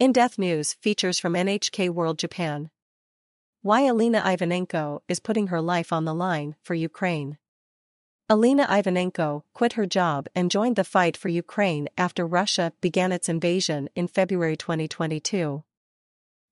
[0.00, 2.70] In Depth News features from NHK World Japan.
[3.60, 7.36] Why Olena Ivanenko is putting her life on the line for Ukraine.
[8.30, 13.28] Olena Ivanenko quit her job and joined the fight for Ukraine after Russia began its
[13.28, 15.64] invasion in February 2022.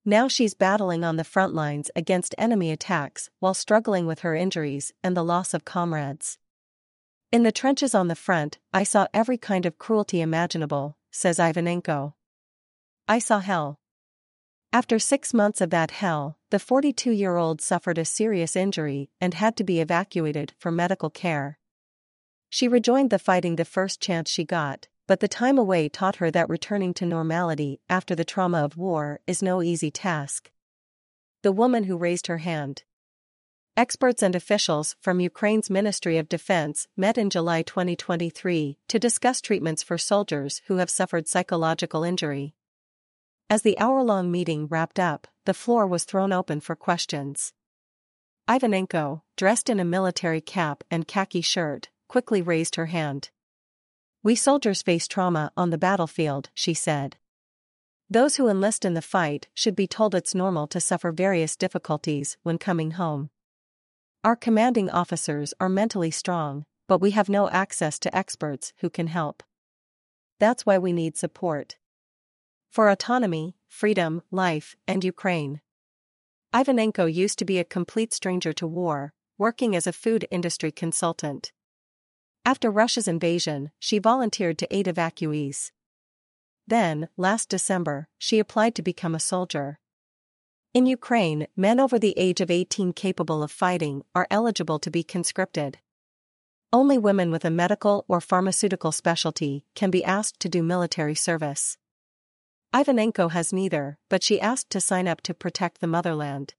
[0.05, 4.93] Now she's battling on the front lines against enemy attacks while struggling with her injuries
[5.03, 6.37] and the loss of comrades.
[7.33, 12.13] In the trenches on the front, I saw every kind of cruelty imaginable, says Ivanenko.
[13.11, 13.81] I saw hell.
[14.71, 19.33] After six months of that hell, the 42 year old suffered a serious injury and
[19.33, 21.59] had to be evacuated for medical care.
[22.51, 26.31] She rejoined the fighting the first chance she got, but the time away taught her
[26.31, 30.51] that returning to normality after the trauma of war is no easy task.
[31.43, 32.83] The woman who raised her hand.
[33.75, 39.83] Experts and officials from Ukraine's Ministry of Defense met in July 2023 to discuss treatments
[39.83, 42.55] for soldiers who have suffered psychological injury.
[43.51, 47.55] As the hour-long meeting wrapped up, the floor was thrown open for questions.
[48.47, 53.31] Ivanenko, dressed in a military cap and khaki shirt, quickly raised her hand.
[54.23, 57.17] We soldiers face trauma on the battlefield, she said.
[58.11, 62.37] Those who enlist in the fight should be told it's normal to suffer various difficulties
[62.43, 63.31] when coming home.
[64.25, 69.07] Our commanding officers are mentally strong, but we have no access to experts who can
[69.07, 69.43] help.
[70.39, 71.78] That's why we need support
[72.71, 75.61] for autonomy, freedom, life, and Ukraine.
[76.55, 81.53] Ivanenko used to be a complete stranger to war, working as a food industry consultant.
[82.45, 85.71] After Russia's invasion, she volunteered to aid evacuees.
[86.67, 89.79] Then, last December, she applied to become a soldier.
[90.75, 95.03] In Ukraine, men over the age of 18 capable of fighting are eligible to be
[95.03, 95.79] conscripted.
[96.73, 101.79] Only women with a medical or pharmaceutical specialty can be asked to do military service.
[102.75, 106.55] Ivanenko has neither, but she asked to sign up to protect the motherland.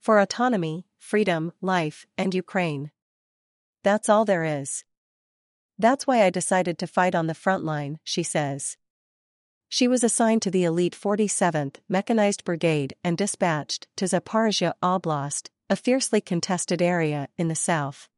[0.00, 2.90] For autonomy, freedom, life, and Ukraine.
[3.84, 4.84] That's all there is.
[5.78, 8.76] That's why I decided to fight on the front line, she says.
[9.68, 15.76] She was assigned to the elite 47th Mechanized Brigade and dispatched to Zaporizhia Oblast, a
[15.76, 18.08] fiercely contested area in the south.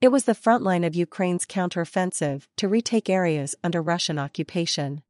[0.00, 5.02] It was the front line of Ukraine's counteroffensive to retake areas under Russian occupation.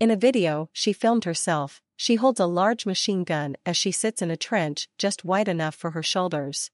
[0.00, 4.20] In a video she filmed herself, she holds a large machine gun as she sits
[4.20, 6.70] in a trench just wide enough for her shoulders.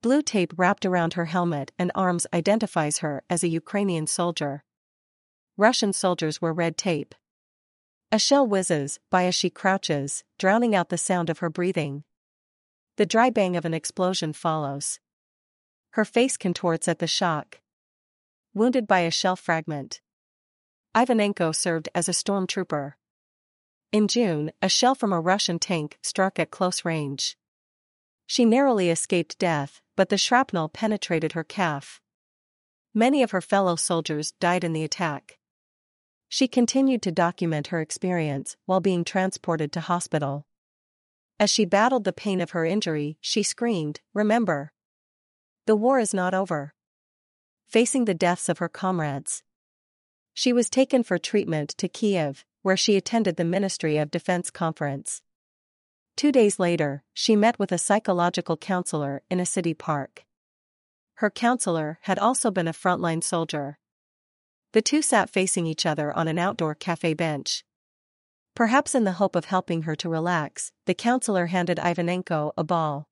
[0.00, 4.64] Blue tape wrapped around her helmet and arms identifies her as a Ukrainian soldier.
[5.56, 7.14] Russian soldiers wear red tape.
[8.10, 12.04] A shell whizzes by as she crouches, drowning out the sound of her breathing.
[12.96, 14.98] The dry bang of an explosion follows.
[15.90, 17.60] Her face contorts at the shock.
[18.54, 20.00] Wounded by a shell fragment.
[20.94, 22.94] Ivanenko served as a stormtrooper.
[23.92, 27.36] In June, a shell from a Russian tank struck at close range.
[28.26, 32.00] She narrowly escaped death, but the shrapnel penetrated her calf.
[32.94, 35.38] Many of her fellow soldiers died in the attack.
[36.28, 40.46] She continued to document her experience while being transported to hospital.
[41.38, 44.72] As she battled the pain of her injury, she screamed, Remember!
[45.66, 46.74] The war is not over.
[47.66, 49.42] Facing the deaths of her comrades.
[50.34, 55.22] She was taken for treatment to Kiev, where she attended the Ministry of Defense conference.
[56.16, 60.24] Two days later, she met with a psychological counselor in a city park.
[61.14, 63.78] Her counselor had also been a frontline soldier.
[64.72, 67.64] The two sat facing each other on an outdoor cafe bench.
[68.54, 73.08] Perhaps in the hope of helping her to relax, the counselor handed Ivanenko a ball.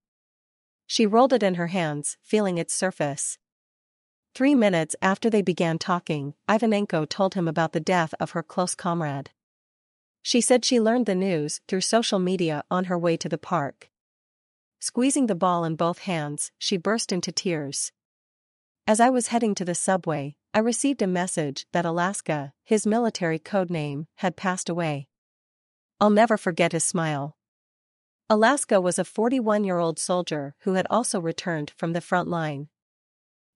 [0.87, 3.39] She rolled it in her hands, feeling its surface.
[4.35, 8.75] Three minutes after they began talking, Ivanenko told him about the death of her close
[8.75, 9.31] comrade.
[10.23, 13.91] She said she learned the news through social media on her way to the park.
[14.79, 17.93] Squeezing the ball in both hands, she burst into tears.
[18.87, 23.39] As I was heading to the subway, I received a message that Alaska, his military
[23.39, 25.09] code name, had passed away.
[26.01, 27.37] I'll never forget his smile.
[28.29, 32.69] Alaska was a 41 year old soldier who had also returned from the front line.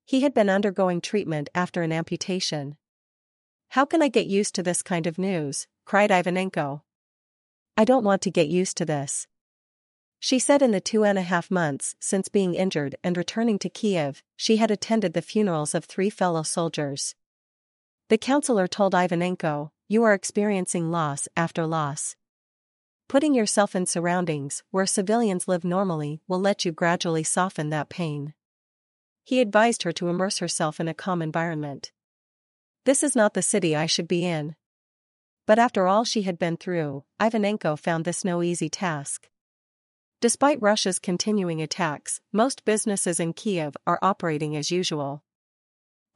[0.04, 2.76] He had been undergoing treatment after an amputation.
[3.70, 5.66] How can I get used to this kind of news?
[5.84, 6.82] cried Ivanenko.
[7.76, 9.26] I don't want to get used to this.
[10.20, 13.68] She said in the two and a half months since being injured and returning to
[13.68, 17.14] Kiev, she had attended the funerals of three fellow soldiers.
[18.08, 22.16] The counselor told Ivanenko, You are experiencing loss after loss.
[23.08, 28.34] Putting yourself in surroundings where civilians live normally will let you gradually soften that pain.
[29.24, 31.90] He advised her to immerse herself in a calm environment.
[32.84, 34.54] This is not the city I should be in.
[35.46, 39.28] But after all she had been through, Ivanenko found this no easy task.
[40.20, 45.22] Despite Russia's continuing attacks, most businesses in Kiev are operating as usual.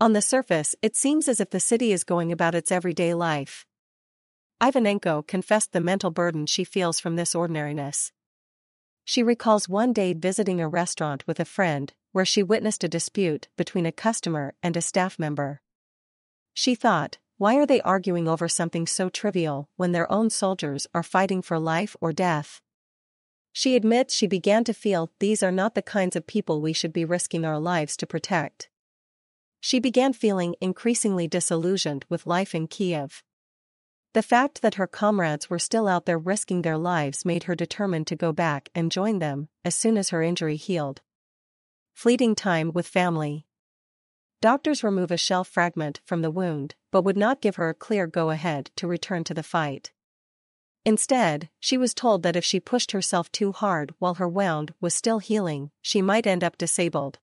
[0.01, 3.67] On the surface, it seems as if the city is going about its everyday life.
[4.63, 8.13] Ivanenko confessed the mental burden she feels from this ordinariness.
[9.05, 13.49] She recalls one day visiting a restaurant with a friend, where she witnessed a dispute
[13.57, 15.61] between a customer and a staff member.
[16.55, 21.05] She thought, why are they arguing over something so trivial when their own soldiers are
[21.05, 22.61] fighting for life or death?
[23.53, 26.93] She admits she began to feel these are not the kinds of people we should
[26.93, 28.69] be risking our lives to protect.
[29.61, 33.23] She began feeling increasingly disillusioned with life in Kiev.
[34.15, 38.07] The fact that her comrades were still out there risking their lives made her determined
[38.09, 41.03] to go back and join them as soon as her injury healed.
[41.99, 43.45] Fleeting time with family.
[44.41, 48.07] Doctors remove a shell fragment from the wound, but would not give her a clear
[48.07, 49.91] go ahead to return to the fight.
[50.85, 54.95] Instead, she was told that if she pushed herself too hard while her wound was
[54.95, 57.19] still healing, she might end up disabled.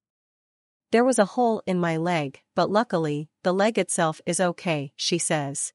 [0.91, 5.17] There was a hole in my leg, but luckily, the leg itself is okay, she
[5.17, 5.71] says.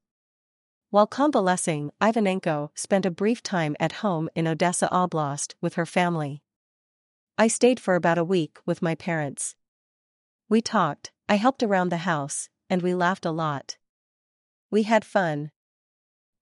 [0.90, 6.42] While convalescing, Ivanenko spent a brief time at home in Odessa Oblast with her family.
[7.40, 9.56] I stayed for about a week with my parents.
[10.50, 13.78] We talked, I helped around the house, and we laughed a lot.
[14.70, 15.50] We had fun.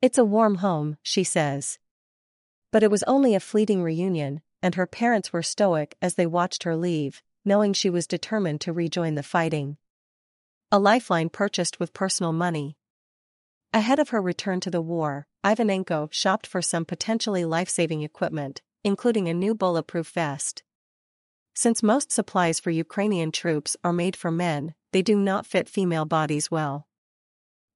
[0.03, 1.79] It's a warm home, she says.
[2.73, 6.65] But it was only a fleeting reunion, and her parents were stoic as they watched
[6.65, 9.77] her leave, knowing she was determined to rejoin the fighting.
[10.73, 12.77] A lifeline purchased with personal money.
[13.73, 18.63] Ahead of her return to the war, Ivanenko shopped for some potentially life saving equipment,
[18.83, 20.65] including a new bulletproof vest.
[21.65, 26.05] Since most supplies for Ukrainian troops are made for men, they do not fit female
[26.05, 26.87] bodies well.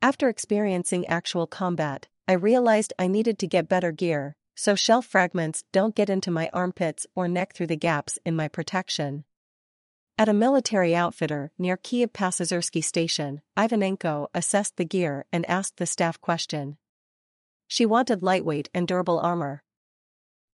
[0.00, 5.64] After experiencing actual combat, I realized I needed to get better gear, so shell fragments
[5.72, 9.24] don't get into my armpits or neck through the gaps in my protection.
[10.16, 15.86] At a military outfitter near Kiev Pasazhyrskyi station, Ivanenko assessed the gear and asked the
[15.86, 16.76] staff question.
[17.66, 19.64] She wanted lightweight and durable armor.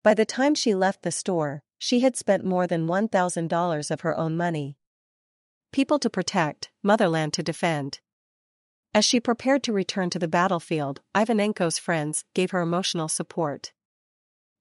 [0.02, 4.16] By the time she left the store, she had spent more than $1,000 of her
[4.16, 4.76] own money.
[5.72, 8.00] People to protect, motherland to defend.
[8.94, 13.72] As she prepared to return to the battlefield, Ivanenko's friends gave her emotional support.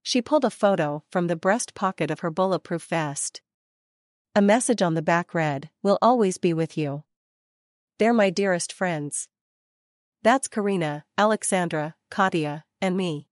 [0.03, 3.41] She pulled a photo from the breast pocket of her bulletproof vest.
[4.35, 7.03] A message on the back read, Will always be with you.
[7.97, 9.27] They're my dearest friends.
[10.23, 13.26] That's Karina, Alexandra, Katya, and me.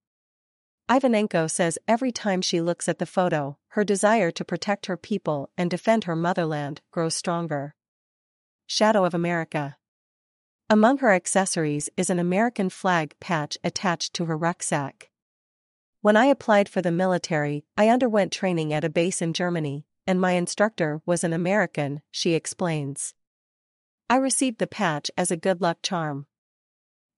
[0.90, 5.50] Ivanenko says every time she looks at the photo, her desire to protect her people
[5.58, 7.74] and defend her motherland grows stronger.
[8.68, 9.78] Shadow of America.
[10.70, 15.10] Among her accessories is an American flag patch attached to her rucksack.
[16.02, 20.22] When I applied for the military, I underwent training at a base in Germany, and
[20.22, 23.16] my instructor was an American, she explains.
[24.08, 26.28] I received the patch as a good luck charm.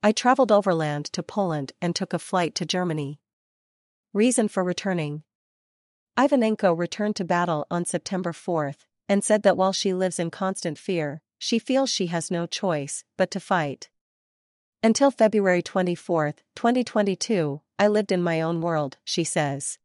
[0.02, 3.20] I traveled overland to Poland and took a flight to Germany.
[4.14, 5.24] Reason for returning
[6.18, 8.74] Ivanenko returned to battle on September 4
[9.10, 13.04] and said that while she lives in constant fear, she feels she has no choice
[13.18, 13.90] but to fight.
[14.82, 19.78] Until February 24, 2022, I lived in my own world, she says.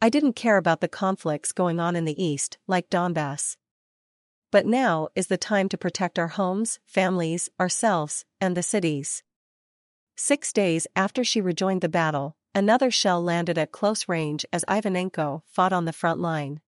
[0.00, 3.56] I didn't care about the conflicts going on in the East, like Donbass.
[4.50, 9.22] But now is the time to protect our homes, families, ourselves, and the cities.
[10.16, 15.42] Six days after she rejoined the battle, Another shell landed at close range as Ivanenko
[15.46, 16.60] fought on the front line.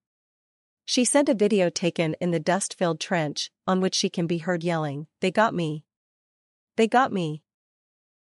[0.83, 4.39] She sent a video taken in the dust filled trench, on which she can be
[4.39, 5.85] heard yelling, They got me.
[6.75, 7.41] They got me.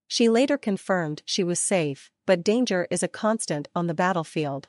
[0.08, 4.68] She later confirmed she was safe, but danger is a constant on the battlefield.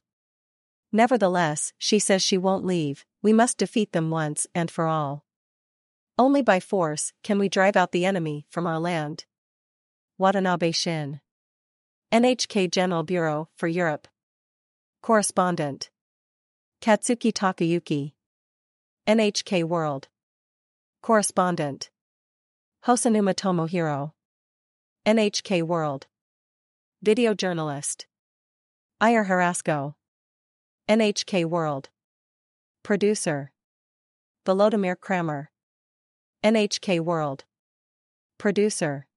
[0.91, 5.25] Nevertheless, she says she won't leave, we must defeat them once and for all.
[6.19, 9.25] Only by force can we drive out the enemy from our land.
[10.19, 11.19] Watanabe Shin
[12.13, 14.07] NHK General Bureau for Europe.
[15.01, 15.89] Correspondent
[16.79, 18.13] Katsuki Takayuki.
[19.07, 20.09] NHK World.
[21.01, 21.89] Correspondent
[22.85, 24.11] Hosanuma Tomohiro.
[25.07, 26.05] NHK World.
[27.01, 28.05] Video journalist
[29.01, 29.95] Iyer Harasko.
[30.87, 31.89] NHK World.
[32.83, 33.51] Producer
[34.45, 35.49] Volodymyr Kramer.
[36.43, 37.45] NHK World.
[38.37, 39.07] Producer